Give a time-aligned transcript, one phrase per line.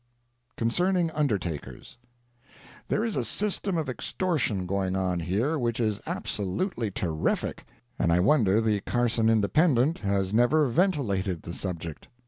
[0.57, 1.97] CONCERNING UNDERTAKERS
[2.87, 7.65] There is a system of extortion going on here which is absolutely terrific,
[7.99, 12.07] and I wonder the Carson Independent has never ventilated the subject.